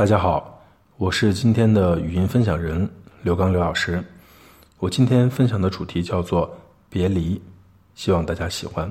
[0.00, 0.64] 大家好，
[0.96, 2.88] 我是今天的语音分享人
[3.20, 4.02] 刘刚刘老师。
[4.78, 6.50] 我今天分享的主题叫做
[6.88, 7.38] 别离，
[7.94, 8.90] 希望大家喜欢。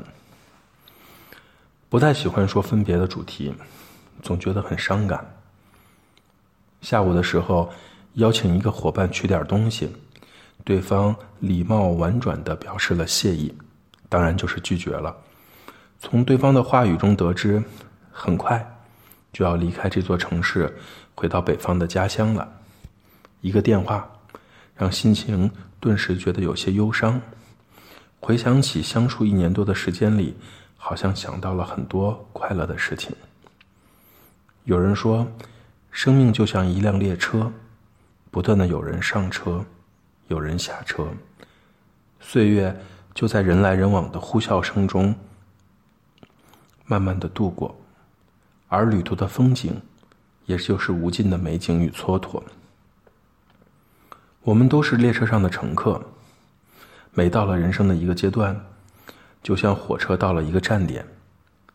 [1.89, 3.51] 不太喜欢说分别的主题，
[4.21, 5.25] 总觉得很伤感。
[6.81, 7.67] 下午的时候
[8.13, 9.91] 邀请一个伙伴取点东西，
[10.63, 13.51] 对方礼貌婉转的表示了谢意，
[14.09, 15.17] 当然就是拒绝了。
[15.97, 17.63] 从对方的话语中得知，
[18.11, 18.63] 很快
[19.31, 20.75] 就要离开这座城市。
[21.15, 22.47] 回到北方的家乡了，
[23.41, 24.09] 一个电话，
[24.75, 27.21] 让心情顿时觉得有些忧伤。
[28.21, 30.37] 回想起相处一年多的时间里，
[30.77, 33.15] 好像想到了很多快乐的事情。
[34.63, 35.27] 有人说，
[35.91, 37.51] 生命就像一辆列车，
[38.31, 39.65] 不断的有人上车，
[40.27, 41.07] 有人下车，
[42.19, 42.73] 岁月
[43.13, 45.13] 就在人来人往的呼啸声中，
[46.85, 47.75] 慢慢的度过，
[48.69, 49.81] 而旅途的风景。
[50.45, 52.41] 也就是无尽的美景与蹉跎。
[54.41, 56.01] 我们都是列车上的乘客，
[57.13, 58.59] 每到了人生的一个阶段，
[59.43, 61.05] 就像火车到了一个站点，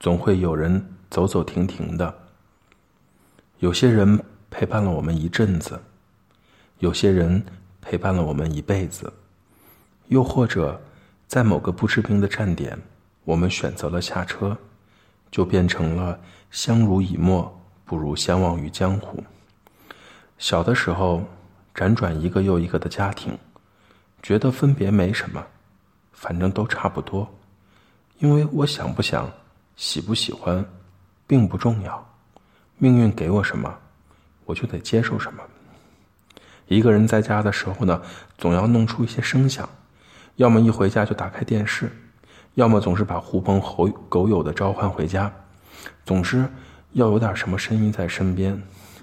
[0.00, 2.12] 总会有人走走停停的。
[3.60, 5.80] 有些人陪伴了我们一阵子，
[6.80, 7.46] 有些人
[7.80, 9.12] 陪伴了我们一辈子，
[10.08, 10.82] 又或者
[11.28, 12.76] 在某个不知名的站点，
[13.22, 14.58] 我们选择了下车，
[15.34, 16.16] 就变成了
[16.52, 17.52] 相濡以沫。
[17.84, 19.22] 不如相忘于江湖。
[20.38, 21.22] 小的时候，
[21.74, 23.36] 辗转一个又一个的家庭，
[24.22, 25.44] 觉得分别没什么，
[26.12, 27.28] 反正都差不多。
[28.20, 29.30] 因为我想不想、
[29.76, 30.64] 喜不喜欢，
[31.26, 32.02] 并不重要。
[32.78, 33.76] 命运给我什么，
[34.46, 35.42] 我就得接受什么。
[36.68, 38.00] 一个人在家的时候呢，
[38.38, 39.68] 总要弄出一些声响，
[40.36, 41.92] 要么一回家就打开电视，
[42.54, 45.32] 要么总是把狐朋狗狗友的召唤回家，
[46.04, 46.48] 总之。
[46.94, 48.56] 要有点什么声音在身边，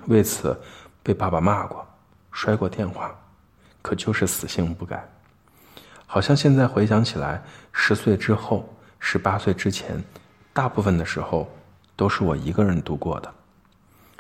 [0.08, 0.58] 为此
[1.04, 1.86] 被爸爸骂过，
[2.32, 3.14] 摔过电话，
[3.82, 5.06] 可就是死性不改。
[6.06, 10.02] 好像现在回想起来，十岁之后、十八岁之前，
[10.54, 11.52] 大部分的时候
[11.98, 13.30] 都是我一个人度过的。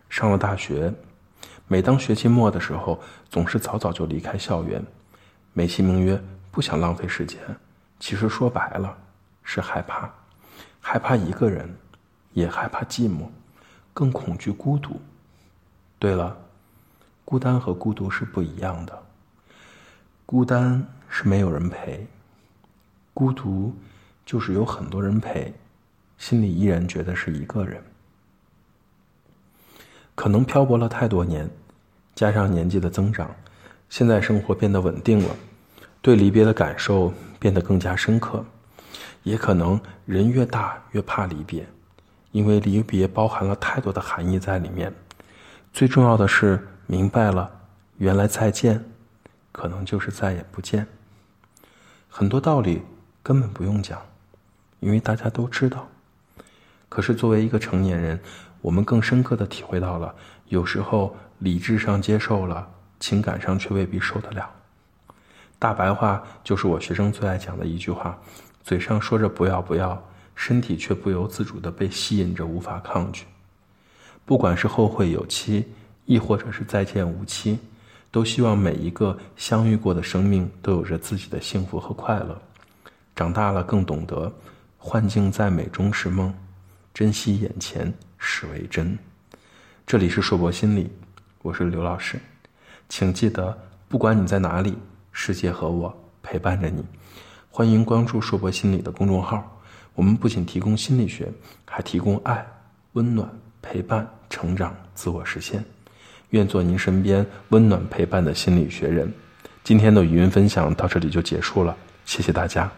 [0.09, 0.93] 上了大学，
[1.65, 4.83] 每当学期末的时候，总是早早就离开校园，
[5.53, 6.21] 美其名曰
[6.51, 7.39] 不想浪费时间，
[8.01, 8.97] 其实说白了
[9.53, 10.09] 是害怕，
[10.79, 11.69] 害怕一个人，
[12.31, 13.27] 也害怕寂寞。
[13.93, 14.97] 更恐惧孤独。
[15.99, 16.37] 对了，
[17.25, 19.03] 孤单和孤独是不一样的。
[20.25, 22.07] 孤单是没有人陪，
[23.13, 23.75] 孤独
[24.25, 25.53] 就是有很多人陪，
[26.17, 27.83] 心里依然觉得是一个人。
[30.15, 31.49] 可能漂泊了太多年，
[32.15, 33.29] 加上年纪的增长，
[33.89, 35.35] 现在生活变得稳定了，
[36.01, 38.45] 对离别的感受变得更加深刻。
[39.23, 41.67] 也可能人越大越怕离别。
[42.31, 44.93] 因为离别包含了太多的含义在里面，
[45.73, 47.51] 最重要的是明白了，
[47.97, 48.81] 原来再见，
[49.51, 50.87] 可能就是再也不见。
[52.09, 52.83] 很多道理
[53.21, 54.01] 根本不用讲，
[54.79, 55.85] 因为大家都知道。
[56.87, 58.17] 可是作为一个成年人，
[58.61, 60.15] 我们更深刻的体会到了，
[60.47, 62.65] 有时候理智上接受了，
[62.97, 64.49] 情感上却未必受得了。
[65.59, 68.17] 大白话就是我学生最爱讲的一句话，
[68.63, 70.01] 嘴上说着不要不要。
[70.33, 73.25] 身体却不由自主的被吸引着，无法抗拒。
[74.25, 75.67] 不管是后会有期，
[76.05, 77.59] 亦或者是再见无期，
[78.09, 82.41] 都希望每一个相遇过的生命都有着自己的幸福和快乐。
[83.15, 84.33] 长大了，更懂得
[84.79, 86.33] 幻境在美中是梦，
[86.91, 88.97] 珍惜眼前始为真。
[89.85, 90.89] 这里是硕博心理，
[91.43, 92.19] 我是刘老师，
[92.89, 93.55] 请记得，
[93.87, 94.75] 不管你在哪里，
[95.11, 96.83] 世界和我陪伴着你。
[97.53, 99.59] 欢迎关注硕博心理的公众号。
[99.93, 101.29] 我们不仅提供心理学，
[101.65, 102.47] 还提供爱、
[102.93, 103.29] 温暖、
[103.61, 105.61] 陪伴、成长、自我实现。
[106.29, 109.11] 愿做您身边温暖陪伴的心理学人。
[109.65, 111.75] 今天的语音分享到这里就结束了，
[112.05, 112.71] 谢谢大家。